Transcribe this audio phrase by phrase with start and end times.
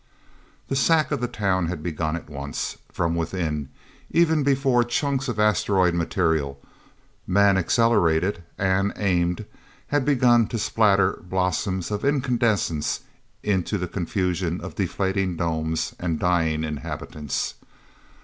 [0.67, 3.69] The sack of the town had begun at once, from within,
[4.09, 6.59] even before chunks of asteroid material,
[7.27, 9.45] man accelerated and aimed,
[9.89, 13.01] had begun to splatter blossoms of incandescence
[13.43, 17.53] into the confusion of deflating domes and dying inhabitants.